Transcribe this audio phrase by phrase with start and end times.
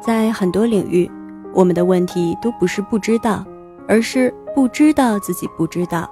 [0.00, 1.10] 在很多领域，
[1.52, 3.44] 我们的问题都不是不知道，
[3.88, 6.08] 而是不知道自己不知道。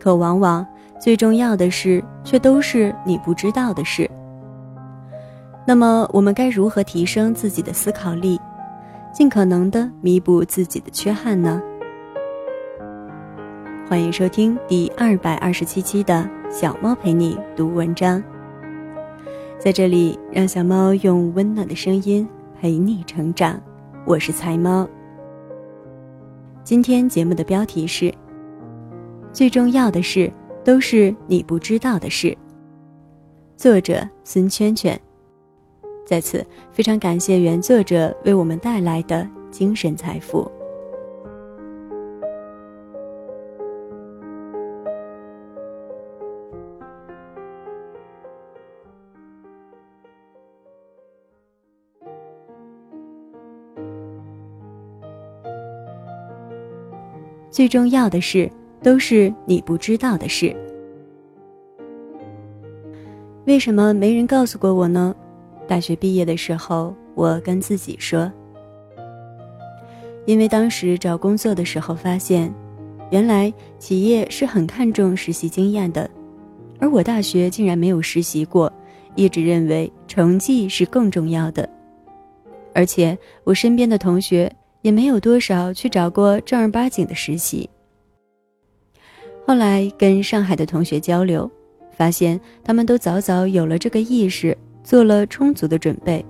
[0.00, 0.64] 可往往
[1.00, 4.08] 最重要的事，却都是你不知道的事。
[5.66, 8.40] 那么，我们该如何提升自己的思考力，
[9.12, 11.60] 尽可能的弥补自己的缺憾呢？
[13.88, 18.22] 欢迎收听第二百二十七期的小猫陪你读文章。
[19.58, 22.26] 在这里，让小猫用温暖的声音
[22.60, 23.60] 陪你成长。
[24.06, 24.88] 我是财猫。
[26.62, 28.14] 今天节目的标题是：
[29.32, 30.32] 最重要的事
[30.64, 32.38] 都是你不知道的事。
[33.56, 34.98] 作者孙圈圈。
[36.06, 40.48] 在此，非常感谢原作者为我们带来的精神财富。
[57.50, 58.50] 最重要的事，
[58.82, 60.54] 都是你不知道的事。
[63.46, 65.14] 为什么没人告诉过我呢？
[65.66, 68.30] 大学毕业的时候，我跟自己说，
[70.26, 72.52] 因为当时找工作的时候发现，
[73.10, 76.08] 原来企业是很看重实习经验的，
[76.78, 78.70] 而我大学竟然没有实习过，
[79.14, 81.68] 一直认为成绩是更重要的，
[82.74, 84.52] 而且我身边的同学。
[84.88, 87.68] 也没有多少去找过正儿八经的实习。
[89.46, 91.50] 后来跟上海的同学交流，
[91.94, 96.24] 发现他们都早早有了这个意识，做了充足的准备。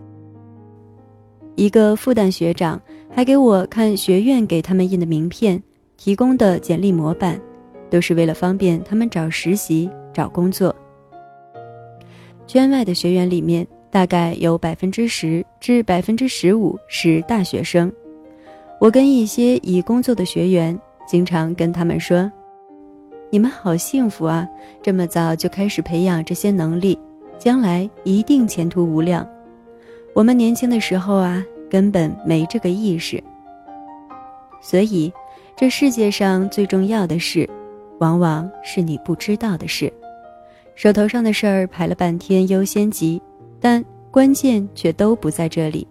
[1.55, 2.83] 一个复旦学长
[3.15, 5.63] 还给我看学院给他们印的名片，
[5.97, 7.41] 提供的简历模板，
[7.89, 10.75] 都是为了方便他们找实习、找工作。
[12.49, 17.93] 圈外的学员里面，大概有百分之十至百分之十五是大学生。
[18.81, 22.31] 我跟一些已工作的学员经常跟他们说
[23.29, 24.49] ：“你们好幸福啊，
[24.81, 26.97] 这么早就开始培养这些能力，
[27.41, 29.29] 将来一定前途无量。
[30.15, 33.23] 我们年轻的时候啊，根本没这个意识。
[34.63, 35.13] 所以，
[35.57, 37.51] 这世界上最重要的事，
[37.99, 39.93] 往往是你不知道的事。
[40.77, 43.21] 手头上的事儿排了半天优先级，
[43.61, 45.85] 但关键却都不在这里。”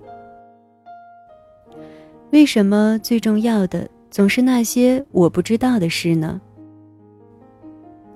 [2.32, 6.40] 为什么最重要的总是那些我不知道的事呢？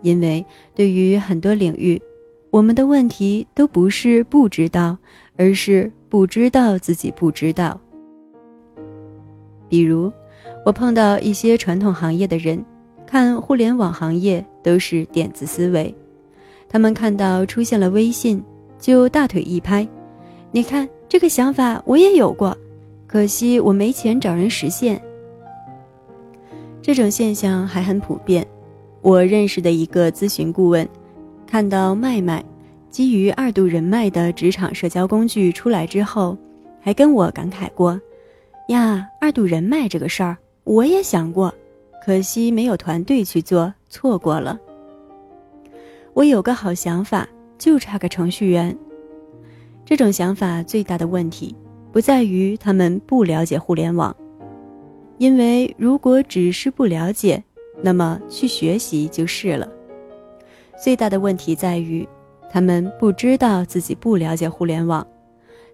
[0.01, 2.01] 因为对于很多领域，
[2.49, 4.97] 我们的问题都不是不知道，
[5.38, 7.79] 而是不知道自己不知道。
[9.69, 10.11] 比如，
[10.66, 12.63] 我碰到一些传统行业的人，
[13.07, 15.93] 看互联网行业都是点子思维，
[16.67, 18.43] 他们看到出现了微信，
[18.78, 19.88] 就大腿一拍
[20.51, 22.57] ：“你看这个想法，我也有过。”
[23.11, 25.01] 可惜我没钱找人实现。
[26.81, 28.47] 这种现象还很普遍。
[29.01, 30.88] 我认识的一个咨询顾问，
[31.45, 32.41] 看到麦麦
[32.89, 36.38] 基于二度人脉的职场社交工具出来之后，
[36.79, 37.99] 还跟我感慨过
[38.69, 41.53] ：“呀，二度人脉这个事儿我也想过，
[42.05, 44.57] 可惜没有团队去做，错过了。
[46.13, 48.73] 我有个好想法，就差个程序员。
[49.83, 51.53] 这种想法最大的问题。”
[51.91, 54.16] 不在于他们不了解互联网，
[55.18, 57.44] 因为如果只是不了解，
[57.81, 59.68] 那么去学习就是了。
[60.81, 62.07] 最大的问题在于，
[62.50, 65.06] 他们不知道自己不了解互联网，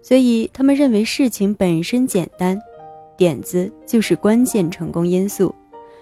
[0.02, 2.60] 所以他们认为事情本身简单，
[3.16, 5.54] 点子就是关键成功因素，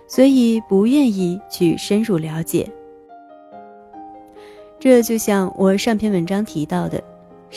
[0.08, 2.66] 所以不愿意去深入了解。
[4.80, 7.02] 这就像我上篇文章提到的。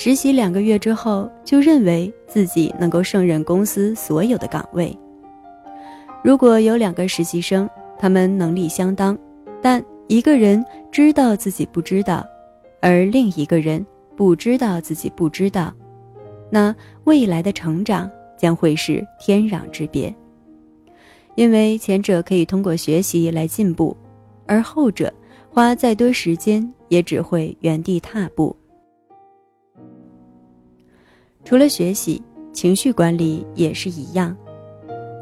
[0.01, 4.97] 实习两个月之后，就认为自己能够胜任公司所有的岗位。
[6.23, 9.19] 如果有两个实习生，他们能力相当，
[9.61, 12.25] 但一个人知道自己不知道，
[12.81, 15.73] 而另一个人不知道自己不知道，
[16.49, 16.73] 那
[17.03, 20.15] 未来的成长将会是天壤之别。
[21.35, 23.97] 因为前者可以通过学习来进步，
[24.45, 25.13] 而后者
[25.49, 28.55] 花再多时间也只会原地踏步。
[31.43, 32.21] 除了学习，
[32.53, 34.35] 情绪管理也是一样。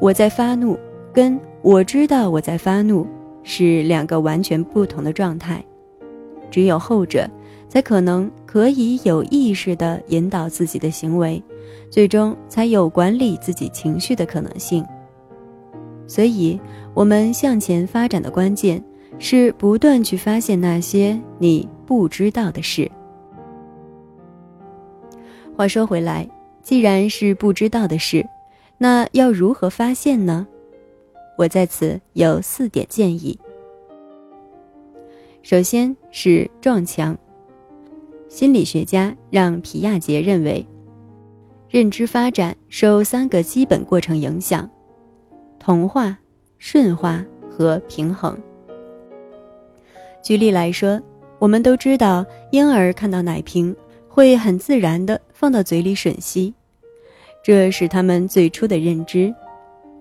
[0.01, 0.77] 我在发怒，
[1.13, 3.07] 跟我知道我在发怒
[3.43, 5.63] 是两个完全不同的状态。
[6.49, 7.29] 只有后者，
[7.67, 11.41] 才可能可以有意识地引导自己的行为，
[11.89, 14.85] 最终才有管理自己情绪的可能性。
[16.07, 16.59] 所以，
[16.93, 18.81] 我们向前发展的关键
[19.19, 22.89] 是不断去发现那些你不知道的事。
[25.57, 26.29] 话说回来，
[26.61, 28.23] 既然是不知道的事，
[28.77, 30.45] 那要如何发现呢？
[31.35, 33.35] 我在此有四点建议。
[35.41, 37.17] 首先是撞墙。
[38.29, 40.63] 心理学家让皮亚杰认为，
[41.71, 44.69] 认知发展受三个基本过程影响：
[45.57, 46.15] 同化、
[46.59, 48.37] 顺化和平衡。
[50.21, 51.01] 举例来说，
[51.39, 53.75] 我们都知道，婴儿看到奶瓶
[54.17, 56.51] 会很自然地放到嘴里吮吸，
[57.43, 59.31] 这是他们最初的认知。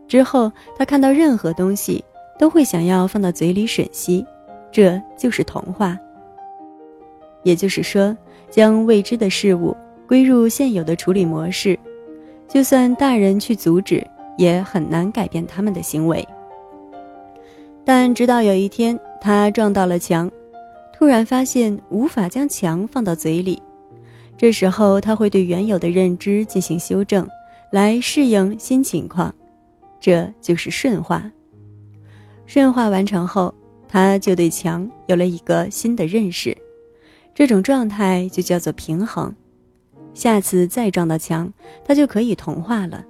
[0.08, 2.02] 之后，他看到任何东西
[2.38, 4.24] 都会想要放到嘴里吮吸，
[4.72, 5.98] 这就是童话。
[7.42, 8.16] 也就是说。
[8.48, 9.76] 将未知的事物
[10.06, 11.76] 归入现有的处理模式，
[12.48, 14.06] 就算大人去阻止，
[14.38, 16.26] 也很难改变他们的行为。
[17.84, 20.30] 但直到有一天，他撞到了墙，
[20.96, 23.60] 突然发现无法将墙放到嘴里，
[24.36, 27.26] 这时候他会对原有的认知进行修正，
[27.72, 29.34] 来适应新情况，
[29.98, 31.30] 这就是顺化。
[32.44, 33.52] 顺化完成后，
[33.88, 36.56] 他就对墙有了一个新的认识。
[37.34, 39.34] 这种状态就叫做平衡，
[40.14, 41.52] 下次再撞到墙，
[41.84, 43.04] 它就可以同化了。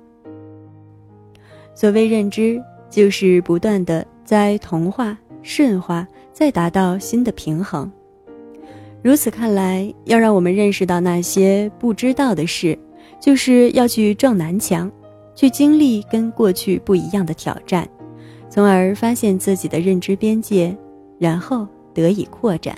[1.74, 7.90] 所谓认知，就是不断的在同化、顺化，再达到新的平衡。
[9.02, 12.76] 如此看来，要让我们认识到那些不知道的事，
[13.20, 14.90] 就是要去撞南墙，
[15.34, 17.88] 去经历跟过去不一样的挑战，
[18.50, 20.76] 从而发现自己的认知边界，
[21.18, 22.76] 然后得以扩展。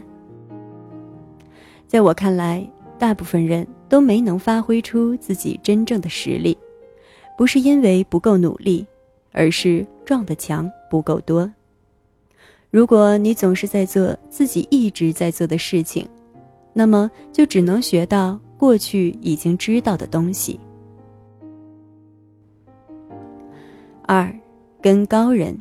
[1.86, 2.68] 在我看来，
[2.98, 6.58] 大部分人都没能发挥出自己真正的实力，
[7.38, 8.86] 不是因为不够努力，
[9.32, 11.50] 而是撞的墙不够多。
[12.70, 16.06] 如果你总是在做自己一直在做的事情，
[16.72, 20.58] 那么就只能学到过去已经知道的东西。
[24.02, 24.32] 二，
[24.80, 25.56] 跟高人。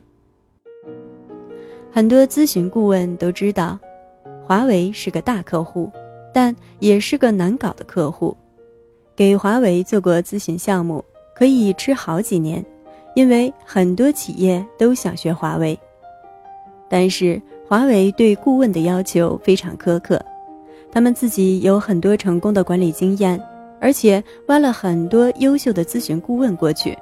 [1.91, 3.79] 很多咨询顾问都知道，
[4.45, 5.91] 华为是个大客户。
[6.33, 8.37] 但也是个难搞的客户，
[9.15, 11.03] 给华为做过咨询项目，
[11.33, 12.63] 可以吃好几年，
[13.15, 15.79] 因为很多企业都想学华为。
[16.89, 20.23] 但是华为对顾问的要求非常苛刻，
[20.91, 23.41] 他们自己有很多成功的管理经验，
[23.79, 26.97] 而且挖了很多优秀的咨询顾问过去，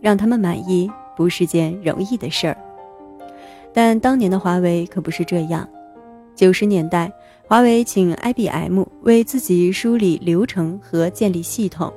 [0.00, 2.56] 让他们满意不是件容易的事儿。
[3.72, 5.68] 但当年的华为可不是这样，
[6.34, 7.12] 九十年代。
[7.48, 11.92] 华为请 IBM 为自己梳理流程和建立系统，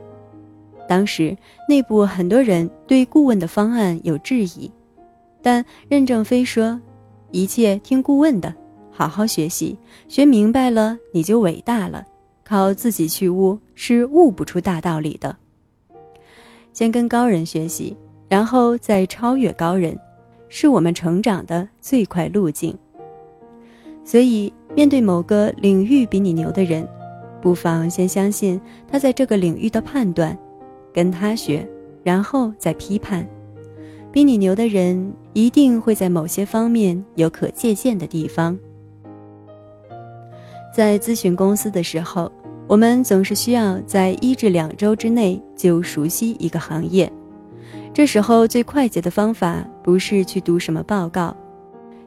[0.87, 1.35] 当时
[1.67, 4.71] 内部很多人对顾问的方案有质疑，
[5.41, 6.79] 但任正非说
[7.31, 8.53] ：“一切听顾问的，
[8.91, 9.77] 好好学习，
[10.07, 12.05] 学明白了你就伟大了。
[12.43, 15.35] 靠自己去悟是悟不出大道理的。
[16.73, 17.95] 先跟高人学习，
[18.27, 19.97] 然后再超越高人，
[20.47, 22.77] 是我们成长的最快路径。
[24.03, 26.87] 所以。”面对某个领域比你牛的人，
[27.41, 30.37] 不妨先相信他在这个领域的判断，
[30.93, 31.67] 跟他学，
[32.03, 33.27] 然后再批判。
[34.11, 38.59] 比你牛的人一定会在某些方面有可借鉴的地方。
[40.75, 42.29] 在咨询公司的时候，
[42.67, 47.09] 我们总是需要在一至两周之内就熟悉一个行业。
[47.93, 51.33] 这时候最快捷的方法不是去读什么报告。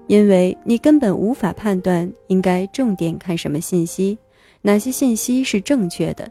[0.09, 4.19] 因为你根本无法判断应该重点看什么信息，
[4.61, 6.31] 哪些信息是正确的，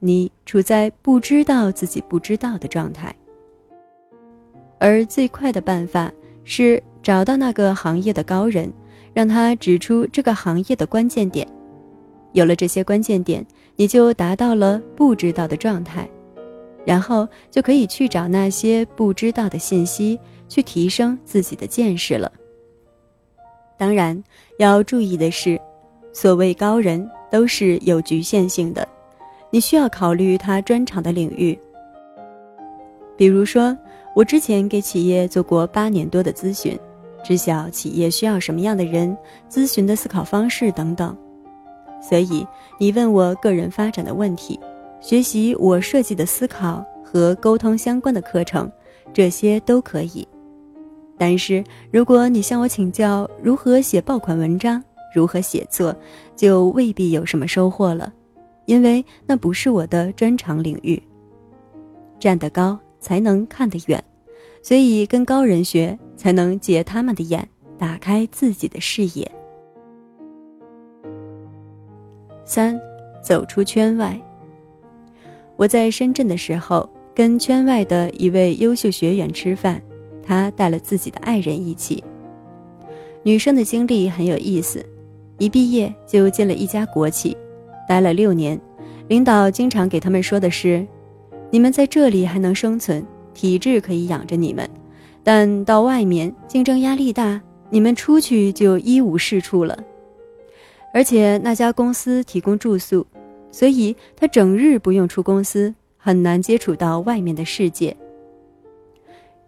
[0.00, 3.14] 你处在不知道自己不知道的状态。
[4.78, 6.12] 而最快的办法
[6.46, 8.72] 是找到那个行业的高人，
[9.12, 11.46] 让他指出这个行业的关键点。
[12.32, 16.08] 有了这些关键点，你就达到了不知道的状态，
[16.84, 22.30] 然后就可以去找那些不知道的信息，去提升自己的见识了。
[23.76, 24.22] 当然，
[24.58, 25.60] 要注意的是，
[26.12, 28.86] 所谓高人都是有局限性的，
[29.50, 31.58] 你需要考虑他专长的领域。
[33.16, 33.76] 比如说，
[34.16, 36.74] 我之前给企业做过八年多的咨询，
[37.22, 39.14] 知晓企业需要什么样的人，
[39.46, 41.14] 咨询的思考方式等等。
[42.00, 42.46] 所以，
[42.78, 44.58] 你问我个人发展的问题，
[45.02, 48.72] 学习我设计的思考和沟通相关的课程，
[49.12, 50.26] 这些都可以。
[51.18, 54.82] 但是，如果你向我请教如何写爆款文章、
[55.14, 55.94] 如何写作，
[56.34, 58.10] 就未必有什么收获了，
[58.64, 61.02] 因为那不是我的专长领域。
[62.18, 64.02] 站得高才能看得远，
[64.64, 67.48] 所以跟高人学才能借他们的眼，
[67.78, 69.30] 打开自己的视野。
[72.44, 72.76] 三，
[73.22, 74.20] 走出圈外。
[75.54, 79.80] 我在深圳的时候，跟圈外的一位优秀学员吃饭，
[80.20, 82.02] 他带了自己的爱人一起。
[83.22, 84.84] 女生的经历很有意思，
[85.38, 87.36] 一毕业就进了一家国企，
[87.88, 88.60] 待了六年。
[89.06, 90.84] 领导经常给他们说的是
[91.56, 94.68] ：“你们在这里还能生存，体制可以养着你们，
[95.24, 99.74] 但到外面竞争压力大，你们出去就一无是处了。”
[100.92, 103.06] 而且那家公司提供住宿。
[103.50, 107.96] 所以他整日不用出公司，很难接触到外面的世界。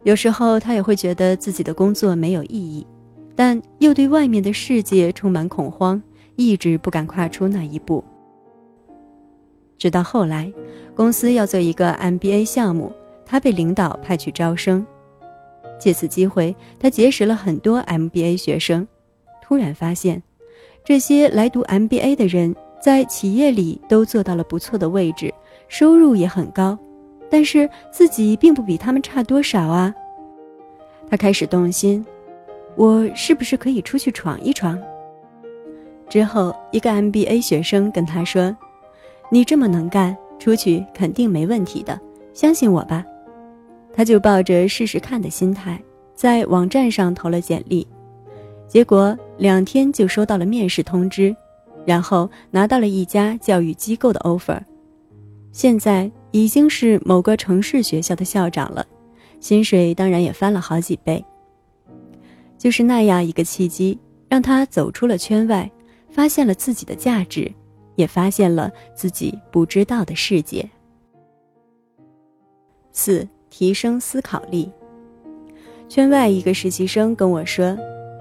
[0.02, 2.86] 有时候他也会觉得自己的工作没有意义，
[3.36, 6.02] 但又对外面的世界充满恐慌，
[6.36, 8.02] 一直不敢跨出那一步。
[9.76, 10.50] 直到后来，
[10.98, 12.92] 公司要做一个 MBA 项目，
[13.24, 14.84] 他被领导派去招生。
[15.78, 18.84] 借此机会，他结识了很多 MBA 学生，
[19.40, 20.20] 突然发现，
[20.84, 22.52] 这些来读 MBA 的人。
[22.80, 25.32] 在企业里都做到了不错的位置，
[25.68, 26.76] 收入也很高，
[27.28, 29.92] 但是自己并不比他们差多少啊。
[31.08, 32.04] 他开始动心，
[32.76, 34.80] 我是不是可以出去闯一闯？
[36.08, 38.56] 之后，一个 MBA 学生跟他说
[39.30, 41.98] ：“你这么能干，出去肯定没问题的，
[42.32, 43.04] 相信我吧。”
[43.92, 45.82] 他就抱着试试看的心态，
[46.14, 47.86] 在网站上投了简历，
[48.68, 51.34] 结果两天就收到了面试通知。
[51.86, 54.60] 然后拿到了一家教育机构的 offer，
[55.52, 58.84] 现在已经是某个城市学校的校长了，
[59.40, 61.24] 薪水当然也翻了好几倍。
[62.58, 65.70] 就是那样一个契机，让他走出了圈外，
[66.10, 67.50] 发现了自己的价值，
[67.98, 70.64] 也发现了自己不知道的世界。
[72.92, 74.70] 四、提升思考力。
[75.88, 77.76] 圈外一个实习生跟我说，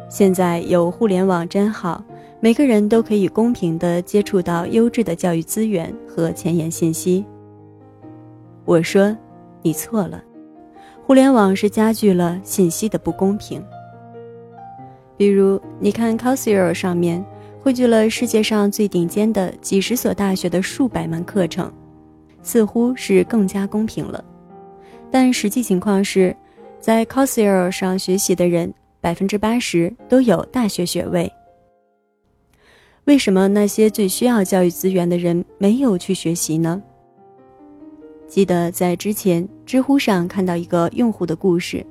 [0.10, 2.04] 现在有互联网真好。
[2.40, 7.24] 每个人都可以公平地接触到优质的教育资源和前沿信息。
[8.66, 9.16] 我说，
[9.62, 10.24] 你错了，
[11.04, 13.64] 互联网是加剧了信息的不公平。
[15.18, 17.24] 比如，你看 Coursera 上面
[17.60, 21.72] 汇聚了世界上最顶尖的几十所大学的数百门课程，
[22.42, 24.24] 似乎是更加公平了。
[25.12, 26.36] 但实际情况是，
[26.80, 31.32] 在 Coursera 上学习的人，百分之八十都有大学学位。
[33.04, 36.82] 为什么那些最需要教育资源的人没有去学习呢？
[38.28, 41.86] 记得在之前知乎上看到一个用户的故事，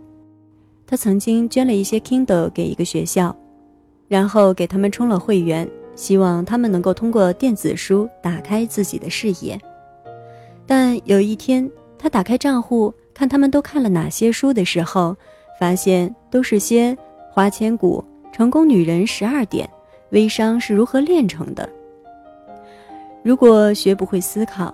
[0.87, 3.35] 他曾经捐了一些 Kindle 给一个学校，
[4.09, 9.61] 然后给他们充了会员，希望他们能够通过电子书打开自己的视野。
[10.67, 15.17] 但有一天，他打开账户看他们都看了哪些书的时候，
[15.59, 16.93] 发现都是些
[17.31, 18.05] 《花千骨》
[18.37, 19.67] 《成功女人十二点》。
[20.11, 21.69] 微商是如何炼成的？
[23.25, 24.73] 如果学不会思考，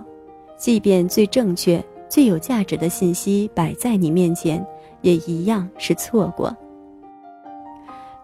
[0.57, 4.63] 即便最正确、最有价值的信息摆在你面前，
[5.01, 6.55] 也一样是错过。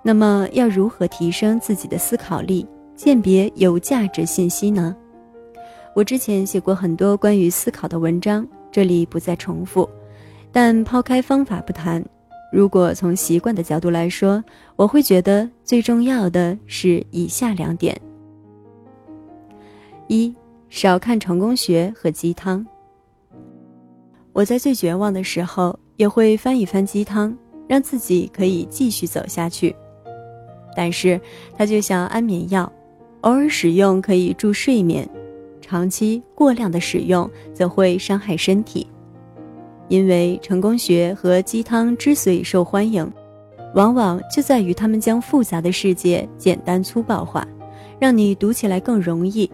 [0.09, 4.97] 那么，要如何提升自己的思考力，鉴别有价值信息呢？
[5.95, 9.87] 我之前写过很多关于思考的文章，这里不再重复。
[10.51, 12.03] 但抛开方法不谈。
[12.51, 14.43] 如果从习惯的角度来说，
[14.75, 17.95] 我会觉得最重要的是以下两点：
[20.07, 20.33] 一、
[20.69, 22.65] 少看成功学和鸡汤。
[24.33, 27.37] 我在最绝望的时候，也会翻一翻鸡汤，
[27.67, 29.75] 让自己可以继续走下去。
[30.75, 31.19] 但是，
[31.57, 32.71] 它就像安眠药，
[33.21, 35.07] 偶尔使用可以助睡眠，
[35.61, 38.87] 长期过量的使用则会伤害身体。
[39.87, 43.11] 因为成功学和鸡汤之所以受欢迎，
[43.73, 47.47] 往往就在于他们将复杂的世界简单粗暴化，
[47.99, 49.49] 让你读起来更容易，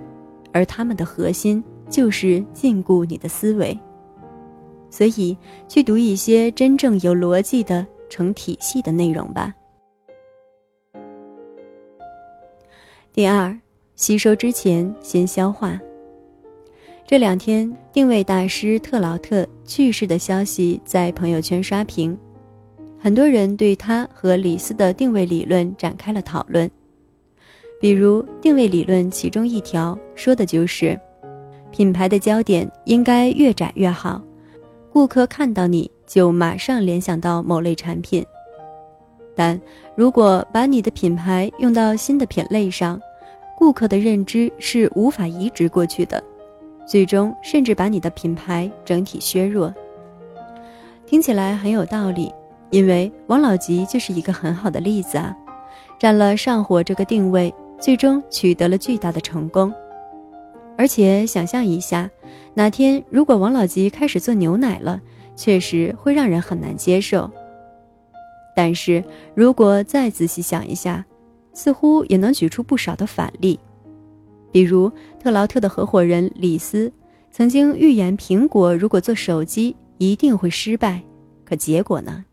[0.51, 3.77] 而他们的核心就是禁锢你的思维。
[4.89, 9.53] 所以，去读一些真正有逻辑的、成体系的内容吧。
[13.15, 13.57] 第二，
[13.95, 15.79] 吸收之前先消化。
[17.07, 22.17] 这两天，定位大师特劳特去世的消息在朋友圈刷屏，
[22.99, 26.69] 很多人对他和李斯的定位理论展开了讨论。
[27.79, 30.99] 比如，定位理论其中一条说的就是，
[31.71, 34.21] 品牌的焦点应该越窄越好，
[34.91, 38.25] 顾客看到你就马上联想到某类产品。
[39.35, 39.59] 但
[39.95, 42.99] 如果把你的品牌用到新的品类上，
[43.57, 46.23] 顾客的认知是无法移植过去的。
[46.87, 49.73] 最终甚至把你的品牌整体削弱。
[51.05, 52.31] 听起来很有道理，
[52.69, 55.35] 因为王老吉就是一个很好的例子啊，
[55.97, 59.73] 占了上火这个定位，最终取得了巨大的成功。
[60.77, 62.07] 而且想象一下，
[62.53, 65.01] 哪天如果王老吉开始做牛奶了，
[65.35, 67.27] 确实会让人很难接受。
[68.55, 69.03] 但是
[69.35, 71.05] 如果再仔细想一下，
[71.53, 73.59] 似乎也能举出不少的反例，
[74.51, 76.91] 比如特劳特的合伙人李斯
[77.31, 81.01] 曾经预言苹果如果做手机一定会失败，
[81.43, 82.23] 可结果呢？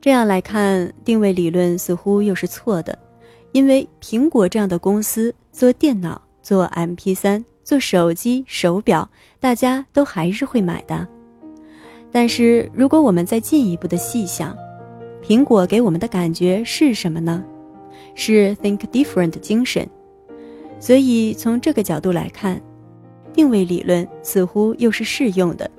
[0.00, 2.98] 这样来看，定位理论似乎又是错的，
[3.52, 9.08] 因为苹果这样的公司做电脑、做 MP3、做手机、手表，
[9.38, 11.06] 大家都还是会买的。
[12.10, 14.56] 但是如果我们再进一步的细想，
[15.22, 17.44] 苹果给我们的感觉是什么呢？
[18.14, 19.88] 是 think different 的精神。
[20.80, 22.60] 所以从这个角度来看，
[23.32, 25.70] 定位理论似乎又是适用的。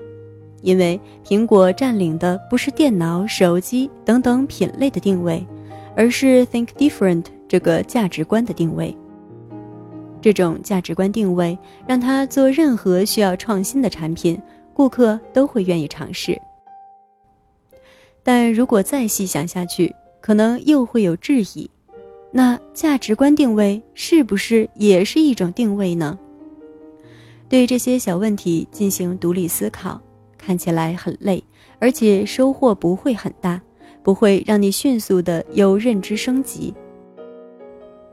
[0.61, 5.45] 因为苹果占领的不是电脑、手机等等品类的定位，
[5.93, 8.95] 而是 think different 这个价值观的定位。
[10.21, 14.41] 这种价值观定位让他做任何需要创新的产品，
[14.73, 16.41] 顾客都会愿意尝试。
[18.23, 21.69] 但如果再细想下去，可能又会有质疑：
[22.31, 26.17] 那价值观定位是不是也是一种定位呢？
[27.49, 30.01] 对这些小问题进行独立思考。
[30.45, 31.41] 看起来很累，
[31.79, 33.61] 而且收获不会很大，
[34.03, 36.73] 不会让你迅速的有认知升级。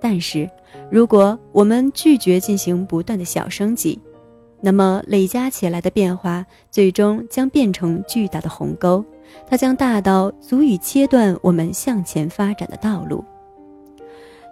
[0.00, 0.48] 但是，
[0.92, 3.98] 如果我们拒绝进行不断的小升级，
[4.60, 9.04] 那么累加起来的变化最终将变成巨大的鸿沟，
[9.48, 13.24] 它将大到足以切断我们向前发展的道路。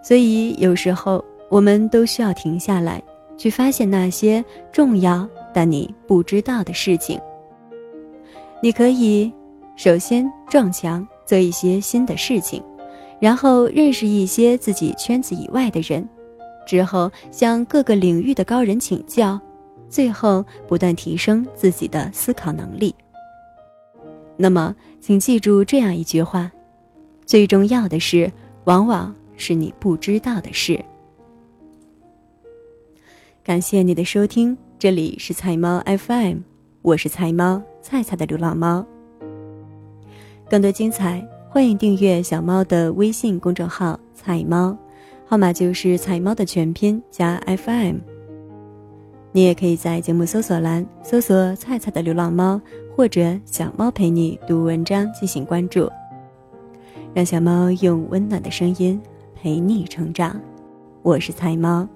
[0.03, 3.01] 所以，有时候我们都需要停下来，
[3.37, 7.19] 去发现那些重要但你不知道的事情。
[8.61, 9.31] 你可以
[9.75, 12.63] 首先撞墙，做一些新的事情，
[13.19, 16.07] 然后认识一些自己圈子以外的人，
[16.65, 19.39] 之后向各个领域的高人请教，
[19.89, 22.93] 最后不断提升自己的思考能力。
[24.37, 26.51] 那么，请记住这样一句话：
[27.25, 28.31] 最重要的是，
[28.65, 30.79] 往往是你不知道的事。
[33.43, 36.37] 感谢你的收听，这里是菜猫 FM，
[36.81, 37.61] 我是菜猫。
[37.81, 38.85] 菜菜的流浪猫，
[40.49, 44.77] 更多精彩，欢迎订阅小猫的微信公众号“菜猫”，
[45.25, 47.95] 号码就是“菜猫”的全拼加 FM。
[49.31, 52.59] 你也可以在节目搜索栏搜索“菜菜的流浪猫”
[52.95, 55.89] 或者“小猫陪你读文章”进行关注，
[57.13, 58.99] 让小猫用温暖的声音
[59.35, 60.41] 陪你成长。
[61.03, 61.87] 我是菜猫，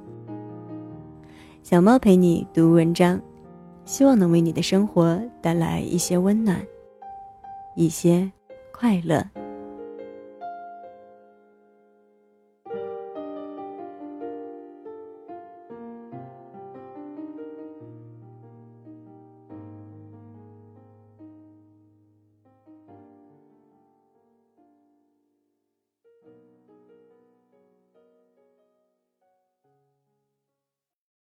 [1.63, 3.19] 小猫陪你读文章。
[3.85, 6.57] 希望能为你的生活带来一些温暖，
[7.75, 8.31] 一些
[8.71, 9.42] 快乐。